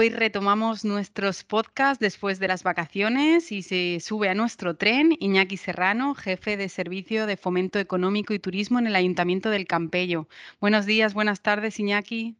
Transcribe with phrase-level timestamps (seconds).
[0.00, 5.56] Hoy retomamos nuestros podcasts después de las vacaciones y se sube a nuestro tren Iñaki
[5.56, 10.28] Serrano, jefe de Servicio de Fomento Económico y Turismo en el Ayuntamiento del Campello.
[10.60, 12.36] Buenos días, buenas tardes, Iñaki.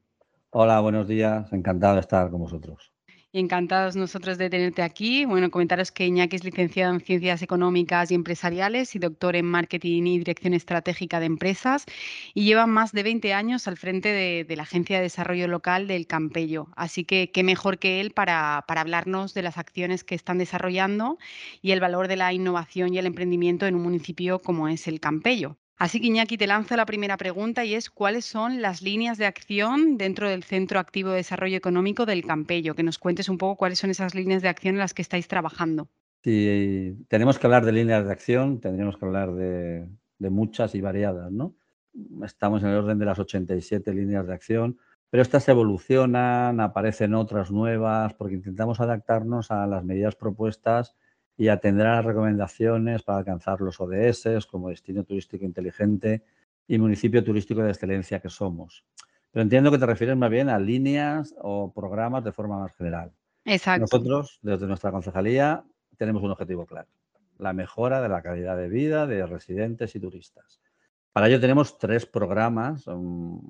[0.51, 1.53] Hola, buenos días.
[1.53, 2.93] Encantado de estar con vosotros
[3.39, 5.25] encantados nosotros de tenerte aquí.
[5.25, 10.05] Bueno, comentaros que Iñaki es licenciado en Ciencias Económicas y Empresariales y doctor en Marketing
[10.05, 11.87] y Dirección Estratégica de Empresas
[12.35, 16.07] y lleva más de 20 años al frente de, la Agencia de Desarrollo Local del
[16.07, 16.69] Campello.
[16.77, 21.19] Así que qué mejor que él para, para hablarnos de las acciones que están desarrollando
[21.63, 25.01] y el valor de la innovación y el emprendimiento en un municipio como es el
[25.01, 25.57] Campello.
[25.79, 29.27] Así que Iñaki, te lanzo la primera pregunta y es cuáles son las líneas de
[29.27, 33.57] acción dentro del Centro Activo de Desarrollo Económico del Campello, que nos cuentes un poco
[33.57, 35.89] cuáles son esas líneas de acción en las que estáis trabajando.
[36.25, 41.31] Si tenemos que hablar de líneas de acción, tendríamos que hablar de, muchas y variadas,
[41.31, 41.55] ¿no?
[42.25, 44.79] Estamos en el orden de las 87 líneas de acción,
[45.11, 50.97] pero estas evolucionan, aparecen otras nuevas, porque intentamos adaptarnos a las medidas propuestas
[51.39, 56.25] y atendrá las recomendaciones para alcanzar los ODS como destino turístico inteligente
[56.67, 58.85] y municipio turístico de excelencia que somos.
[59.31, 63.13] Pero entiendo que te refieres más bien a líneas o programas de forma más general.
[63.45, 63.83] Exacto.
[63.83, 65.65] Nosotros, desde nuestra concejalía,
[65.97, 66.89] tenemos un objetivo claro,
[67.39, 70.61] la mejora de la calidad de vida de residentes y turistas.
[71.13, 73.41] Para ello tenemos tres programas um,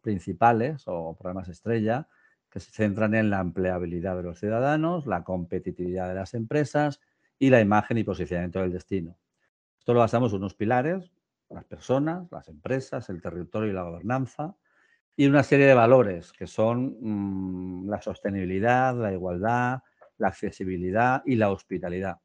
[0.00, 2.08] principales o programas estrella
[2.48, 7.00] que se centran en la empleabilidad de los ciudadanos, la competitividad de las empresas
[7.38, 9.16] y la imagen y posicionamiento del destino.
[9.78, 11.10] Esto lo basamos en unos pilares,
[11.50, 14.56] las personas, las empresas, el territorio y la gobernanza,
[15.16, 19.80] y una serie de valores que son mm, la sostenibilidad, la igualdad,
[20.18, 22.18] la accesibilidad y la hospitalidad.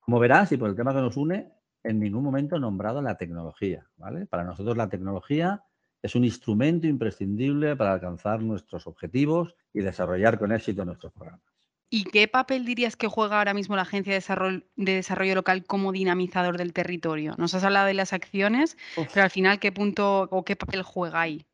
[0.00, 1.52] Como verás, y por el tema que nos une,
[1.82, 3.86] en ningún momento he nombrado la tecnología.
[3.96, 4.26] ¿vale?
[4.26, 5.64] Para nosotros la tecnología
[6.02, 11.49] es un instrumento imprescindible para alcanzar nuestros objetivos y desarrollar con éxito nuestros programas.
[11.92, 16.56] ¿Y qué papel dirías que juega ahora mismo la Agencia de Desarrollo, Local como dinamizador
[16.56, 17.34] del territorio?
[17.36, 21.20] Nos has hablado de las acciones, pero al final, ¿qué punto o qué papel juega
[21.20, 21.44] ahí?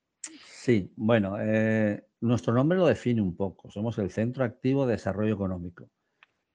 [0.45, 3.71] Sí, bueno, eh, nuestro nombre lo define un poco.
[3.71, 5.89] Somos el Centro Activo de Desarrollo Económico.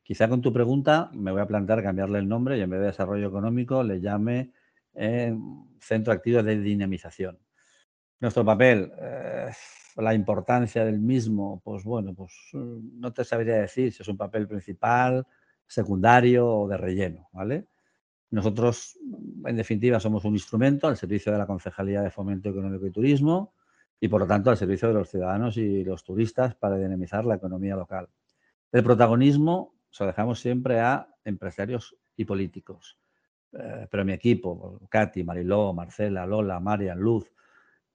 [0.03, 2.87] Quizá con tu pregunta me voy a plantear cambiarle el nombre y en vez de
[2.87, 4.51] Desarrollo Económico le llame
[4.93, 5.35] eh,
[5.79, 7.39] Centro Activo de Dinamización.
[8.21, 9.49] Nuestro papel, eh,
[9.97, 14.47] la importancia del mismo, pues bueno, pues no te sabría decir si es un papel
[14.47, 15.25] principal,
[15.65, 17.67] secundario o de relleno, ¿vale?
[18.29, 18.97] Nosotros,
[19.43, 23.55] en definitiva, somos un instrumento al servicio de la Concejalía de Fomento Económico y Turismo
[23.99, 27.35] y, por lo tanto, al servicio de los ciudadanos y los turistas para dinamizar la
[27.35, 28.07] economía local.
[28.71, 32.99] El protagonismo se lo dejamos siempre a empresarios y políticos.
[33.51, 37.31] Eh, pero mi equipo, Katy, Mariló, Marcela, Lola, Marian, Luz,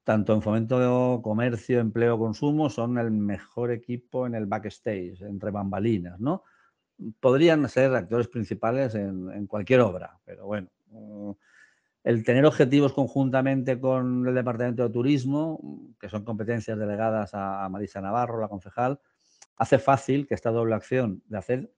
[0.06, 6.20] tanto en fomento, comercio, empleo, consumo, son el mejor equipo en el backstage, entre bambalinas,
[6.20, 6.44] ¿no?
[7.18, 11.32] Podrían ser actores principales en, cualquier obra, pero bueno, mm,
[12.04, 15.60] el tener objetivos conjuntamente con el Departamento de Turismo,
[15.98, 19.00] que son competencias delegadas a Marisa Navarro, la concejal,
[19.56, 21.72] hace fácil que esta doble acción de hacer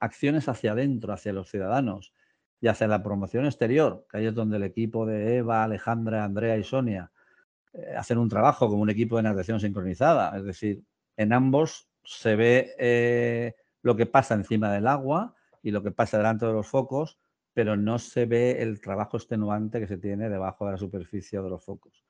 [0.00, 2.14] acciones hacia adentro, hacia los ciudadanos
[2.62, 6.56] y hacia la promoción exterior, que ahí es donde el equipo de Eva, Alejandra, Andrea
[6.56, 7.12] y Sonia
[7.76, 10.36] eh, hacer un trabajo como un equipo de natación sincronizada.
[10.36, 10.82] Es decir,
[11.16, 16.16] en ambos se ve eh, lo que pasa encima del agua y lo que pasa
[16.16, 17.18] delante de los focos,
[17.52, 21.50] pero no se ve el trabajo extenuante que se tiene debajo de la superficie de
[21.50, 22.04] los focos.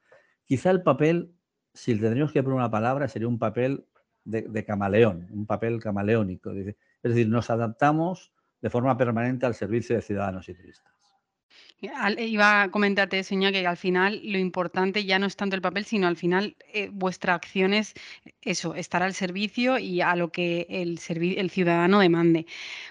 [0.44, 1.34] Quizá el papel,
[1.72, 3.86] si tendríamos que poner una palabra, sería un papel
[4.24, 6.50] de, de camaleón, un papel camaleónico.
[6.50, 10.95] Es decir, nos adaptamos de forma permanente al servicio de ciudadanos y turistas.
[11.80, 15.84] Iba a comentarte, señor, que al final lo importante ya no es tanto el papel,
[15.84, 17.92] sino al final eh, vuestra acción es
[18.40, 20.98] eso, estar al servicio y a lo que el,
[21.36, 22.46] el ciudadano demande.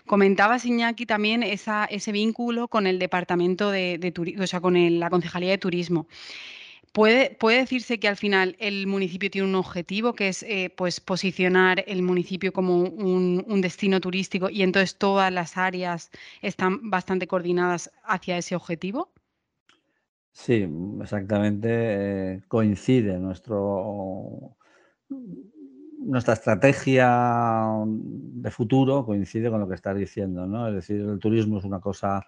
[0.06, 5.10] Comentaba Iñaki también ese vínculo con el departamento de, de turismo, o sea, con la
[5.10, 6.08] concejalía de turismo.
[6.96, 11.84] ¿Puede, decirse que al final el municipio tiene un objetivo que es eh, pues posicionar
[11.88, 16.10] el municipio como un, destino turístico y entonces todas las áreas
[16.42, 19.12] están bastante coordinadas hacia ese objetivo?
[20.32, 20.66] Sí,
[21.02, 21.68] exactamente.
[21.70, 24.56] Eh, coincide nuestro,
[26.00, 30.70] nuestra estrategia de futuro coincide con lo que estás diciendo, ¿no?
[30.70, 32.26] Es decir, el turismo es una cosa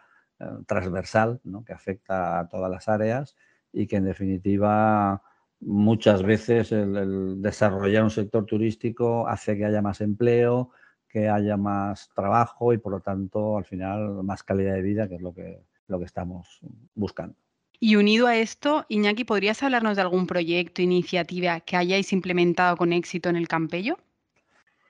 [0.66, 3.34] transversal que afecta a todas las áreas
[3.78, 5.22] y que en definitiva
[5.60, 10.72] muchas veces el, desarrollar un sector turístico hace que haya más empleo,
[11.08, 15.16] que haya más trabajo y por lo tanto al final más calidad de vida, que
[15.16, 16.60] es lo que, lo que estamos
[16.96, 17.36] buscando.
[17.80, 22.92] Y unido a esto, Iñaki, ¿podrías hablarnos de algún proyecto, iniciativa que hayáis implementado con
[22.92, 24.00] éxito en el Campello?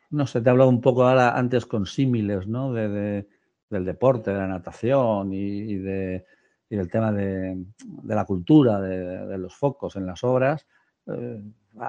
[0.09, 2.71] No sé, te he hablado un poco ahora antes con símiles, ¿no?
[2.71, 3.27] De,
[3.69, 6.25] del deporte, de la natación y, de,
[6.75, 7.65] del tema de,
[8.03, 10.67] la cultura, de, los focos en las obras.
[11.07, 11.41] Eh,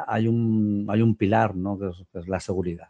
[0.07, 1.79] hay, un, hay un pilar, ¿no?
[1.79, 2.89] Que es, la seguridad,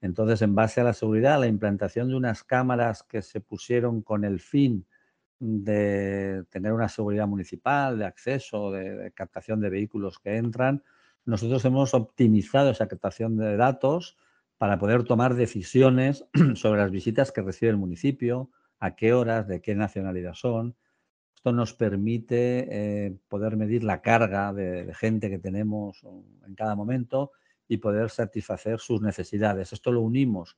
[0.00, 4.24] Entonces, en base a la seguridad, la implantación de unas cámaras que se pusieron con
[4.24, 4.86] el fin
[5.44, 10.84] de tener una seguridad municipal, de acceso, de, captación de vehículos que entran.
[11.24, 14.16] Nosotros hemos optimizado esa captación de datos
[14.56, 16.24] para poder tomar decisiones
[16.54, 20.76] sobre las visitas que recibe el municipio, a qué horas, de qué nacionalidad son.
[21.42, 26.00] Esto nos permite eh, poder medir la carga de, gente que tenemos
[26.46, 27.32] en cada momento
[27.66, 29.72] y poder satisfacer sus necesidades.
[29.72, 30.56] Esto lo unimos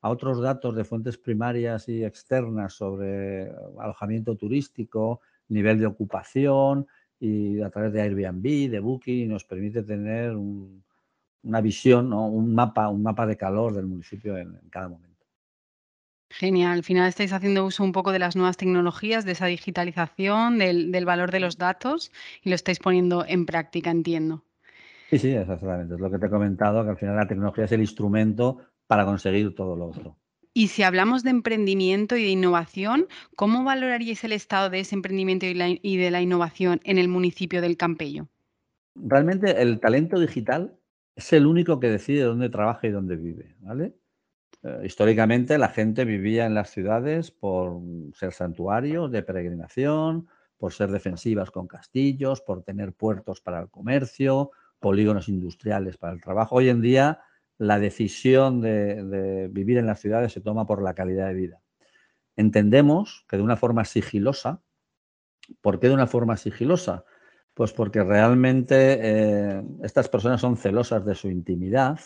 [0.00, 3.48] a otros datos de fuentes primarias y externas sobre
[3.78, 5.20] alojamiento turístico,
[5.50, 6.88] nivel de ocupación
[7.20, 13.04] y a través de Airbnb, de Booking, nos permite tener una visión, un, mapa, un
[13.04, 15.13] mapa de calor del municipio en, cada momento.
[16.38, 16.72] Genial.
[16.72, 20.90] Al final estáis haciendo uso un poco de las nuevas tecnologías, de esa digitalización, del,
[20.90, 22.10] del valor de los datos
[22.42, 24.42] y lo estáis poniendo en práctica, entiendo.
[25.10, 25.94] Sí, sí, exactamente.
[25.94, 29.04] Es lo que te he comentado, que al final la tecnología es el instrumento para
[29.04, 30.16] conseguir todo lo otro.
[30.52, 35.46] Y si hablamos de emprendimiento y de innovación, ¿cómo valoraríais el estado de ese emprendimiento
[35.46, 38.28] y, de la innovación en el municipio del Campello?
[38.94, 40.78] Realmente el talento digital
[41.16, 43.94] es el único que decide dónde trabaja y dónde vive, ¿vale?
[44.62, 47.80] Eh, históricamente la gente vivía en las ciudades por
[48.14, 54.50] ser santuarios de peregrinación, por ser defensivas con castillos, por tener puertos para el comercio,
[54.80, 56.56] polígonos industriales para el trabajo.
[56.56, 57.20] Hoy en día
[57.58, 61.60] la decisión de, vivir en las ciudades se toma por la calidad de vida.
[62.36, 64.60] Entendemos que de una forma sigilosa,
[65.60, 67.04] ¿por qué de una forma sigilosa?
[67.54, 72.00] Pues porque realmente eh, estas personas son celosas de su intimidad.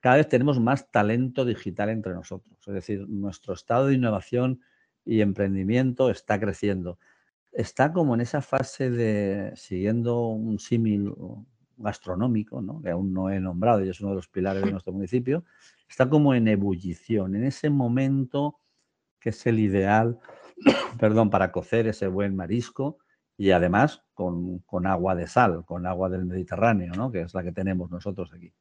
[0.00, 2.56] Cada vez tenemos más talento digital entre nosotros.
[2.66, 4.60] Es decir, nuestro estado de innovación
[5.04, 6.98] y emprendimiento está creciendo.
[7.52, 11.12] Está como en esa fase de, siguiendo un símil
[11.78, 15.44] gastronómico, que aún no he nombrado y es uno de los pilares de nuestro municipio,
[15.88, 18.60] está como en ebullición, en ese momento
[19.20, 20.18] que es el ideal,
[21.00, 22.98] perdón, para cocer ese buen marisco
[23.36, 27.10] y además con, con, agua de sal, con agua del Mediterráneo, ¿no?
[27.10, 28.52] que es la que tenemos nosotros aquí.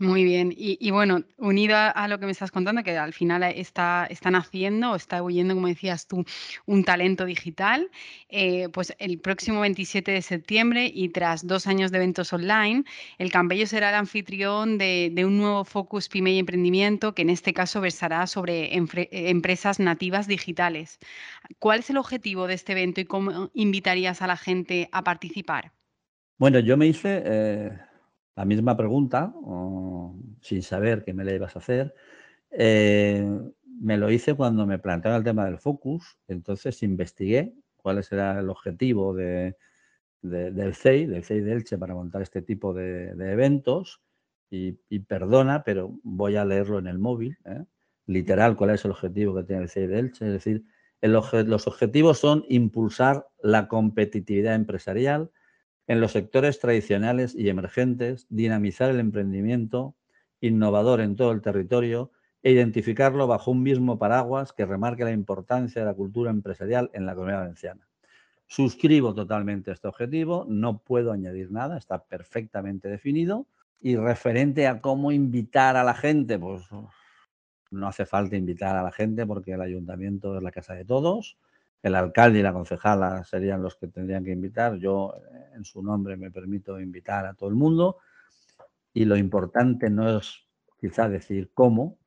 [0.00, 0.52] Muy bien.
[0.56, 4.90] Y, bueno, unido a, lo que me estás contando, que al final está, están haciendo
[4.90, 6.24] o está huyendo, como decías tú,
[6.66, 7.88] un talento digital,
[8.28, 12.82] eh, pues el próximo 27 de septiembre y tras dos años de eventos online,
[13.18, 17.52] el Campello será el anfitrión de, un nuevo Focus Pyme y Emprendimiento que en este
[17.54, 20.98] caso versará sobre empresas nativas digitales.
[21.60, 25.70] ¿Cuál es el objetivo de este evento y cómo invitarías a la gente a participar?
[26.36, 27.22] Bueno, yo me hice...
[27.24, 27.78] Eh,
[28.36, 29.32] la misma pregunta,
[30.40, 31.94] sin saber qué me la ibas a hacer,
[32.50, 33.26] eh,
[33.80, 38.48] me lo hice cuando me planteaba el tema del focus, entonces investigué cuál era el
[38.48, 39.56] objetivo de,
[40.22, 44.00] del CEI, del CEI de Elche, para montar este tipo de, eventos,
[44.50, 47.64] y, perdona, pero voy a leerlo en el móvil, ¿eh?
[48.06, 50.64] literal, cuál es el objetivo que tiene el CEI de Elche, es decir,
[51.02, 55.30] los objetivos son impulsar la competitividad empresarial,
[55.86, 59.94] en los sectores tradicionales y emergentes, dinamizar el emprendimiento
[60.40, 62.10] innovador en todo el territorio
[62.42, 67.06] e identificarlo bajo un mismo paraguas que remarque la importancia de la cultura empresarial en
[67.06, 67.88] la comunidad valenciana.
[68.46, 73.46] Suscribo totalmente este objetivo, no puedo añadir nada, está perfectamente definido.
[73.80, 76.62] Y referente a cómo invitar a la gente, pues
[77.70, 81.36] no hace falta invitar a la gente porque el ayuntamiento es la casa de todos
[81.84, 84.76] el alcalde y la concejala serían los que tendrían que invitar.
[84.76, 87.98] Yo, eh, en su nombre, me permito invitar a todo el mundo.
[88.94, 90.46] Y lo importante no es
[90.80, 91.98] quizá decir cómo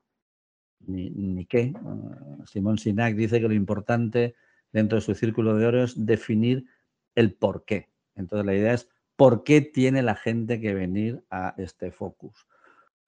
[0.79, 1.73] ni, qué.
[1.75, 4.35] Ah, Simón Sinac dice que lo importante
[4.71, 6.65] dentro de su círculo de oro es definir
[7.13, 7.91] el por qué.
[8.15, 12.47] Entonces, la idea es por qué tiene la gente que venir a este focus.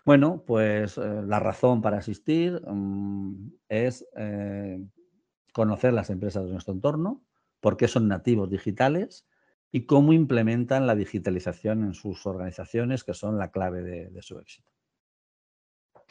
[0.05, 4.79] Bueno, pues eh, la razón para asistir mm, es eh,
[5.53, 7.21] conocer las empresas de nuestro entorno,
[7.59, 9.25] por qué son nativos digitales
[9.71, 14.71] y cómo implementan la digitalización en sus organizaciones, que son la clave de, su éxito.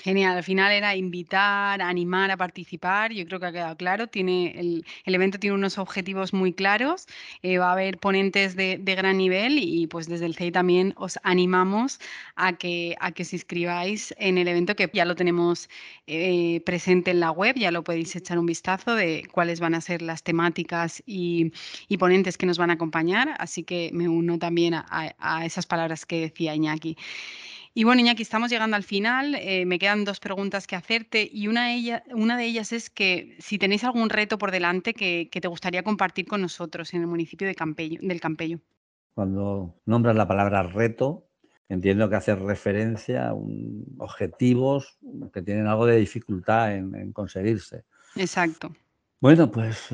[0.01, 4.59] Genial, al final era invitar, animar a participar, yo creo que ha quedado claro, tiene
[4.59, 7.07] el, evento tiene unos objetivos muy claros,
[7.43, 11.19] eh, va a haber ponentes de, gran nivel y pues desde el CEI también os
[11.25, 11.99] animamos
[12.37, 15.69] a que, a que os inscribáis en el evento que ya lo tenemos
[16.07, 19.81] eh, presente en la web, ya lo podéis echar un vistazo de cuáles van a
[19.81, 21.53] ser las temáticas y,
[21.99, 24.87] ponentes que nos van a acompañar, así que me uno también a,
[25.19, 26.97] a esas palabras que decía Iñaki.
[27.75, 29.35] Y bueno, Iñaki, estamos llegando al final.
[29.37, 32.91] Eh, me quedan dos preguntas que hacerte y una de, ellas, una de ellas es
[32.91, 37.03] que si tenéis algún reto por delante que, que te gustaría compartir con nosotros en
[37.03, 38.61] el municipio de Campello, del Campello.
[39.15, 41.29] Cuando nombras la palabra reto,
[41.69, 44.99] entiendo que haces referencia a un, objetivos
[45.33, 47.85] que tienen algo de dificultad en, en conseguirse.
[48.17, 48.73] Exacto.
[49.21, 49.89] Bueno, pues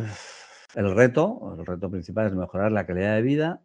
[0.75, 3.63] el reto, el reto principal es mejorar la calidad de vida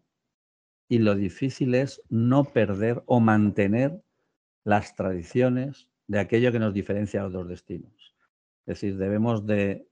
[0.90, 4.02] y lo difícil es no perder o mantener
[4.64, 8.16] las tradiciones de aquello que nos diferencia a otros destinos.
[8.66, 9.88] Es decir, debemos de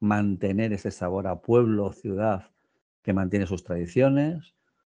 [0.00, 2.50] mantener ese sabor a pueblo ciudad
[3.02, 4.54] que mantiene sus tradiciones,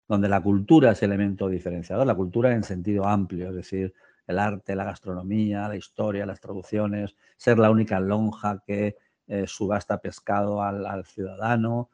[0.07, 3.95] donde la cultura es elemento diferenciador, la cultura en sentido amplio, es decir,
[4.27, 9.99] el arte, la gastronomía, la historia, las traducciones, ser la única lonja que eh, subasta
[9.99, 11.89] pescado al, al, ciudadano.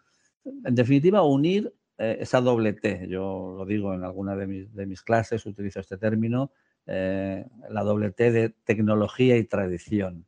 [0.45, 3.07] En definitiva, unir eh, esa doble T.
[3.09, 6.53] Yo lo digo en alguna de mis, de mis clases, utilizo este término,
[6.87, 10.27] eh, la doble T de tecnología y tradición.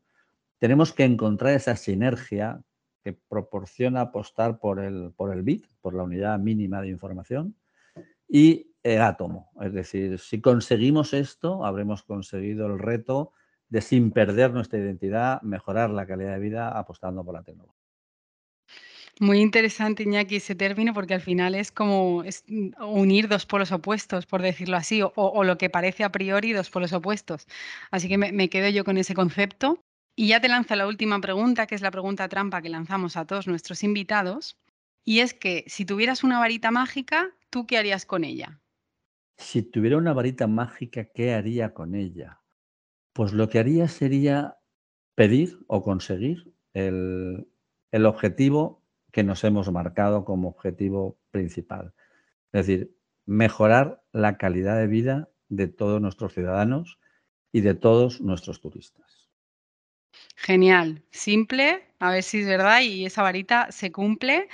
[0.58, 2.60] Tenemos que encontrar esa sinergia
[3.04, 7.54] que proporciona apostar por el, por el bit, por la unidad mínima de información,
[8.28, 9.50] y el átomo.
[9.60, 13.32] Es decir, si conseguimos esto, habremos conseguido el reto
[13.68, 17.87] de, sin perder nuestra identidad, mejorar la calidad de vida apostando por la tecnología.
[19.20, 22.22] Muy interesante, Iñaki, ese término, porque al final es como
[22.80, 26.92] unir dos polos opuestos, por decirlo así, o, lo que parece a priori dos polos
[26.92, 27.46] opuestos.
[27.90, 29.82] Así que me, quedo yo con ese concepto.
[30.14, 33.24] Y ya te lanzo la última pregunta, que es la pregunta trampa que lanzamos a
[33.24, 34.56] todos nuestros invitados.
[35.04, 38.60] Y es que si tuvieras una varita mágica, ¿tú qué harías con ella?
[39.36, 42.40] Si tuviera una varita mágica, ¿qué haría con ella?
[43.12, 44.58] Pues lo que haría sería
[45.16, 47.46] pedir o conseguir el
[47.92, 51.94] objetivo que nos hemos marcado como objetivo principal.
[52.52, 52.94] Es decir,
[53.26, 56.98] mejorar la calidad de vida de todos nuestros ciudadanos
[57.52, 59.28] y de todos nuestros turistas.
[60.36, 64.48] Genial, simple, a ver si es verdad y esa varita se cumple.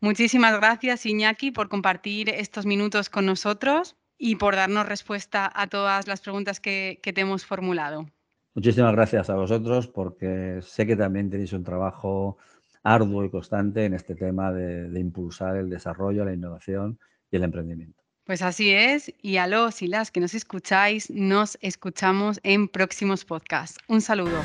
[0.00, 6.06] Muchísimas gracias Iñaki por compartir estos minutos con nosotros y por darnos respuesta a todas
[6.06, 8.06] las preguntas que, que te hemos formulado.
[8.54, 12.36] Muchísimas gracias a vosotros porque sé que también tenéis un trabajo
[12.82, 16.98] arduo y constante en este tema de, impulsar el desarrollo, la innovación
[17.30, 18.02] y el emprendimiento.
[18.24, 23.24] Pues así es, y a los y las que nos escucháis, nos escuchamos en próximos
[23.24, 23.78] podcasts.
[23.88, 24.40] Un saludo.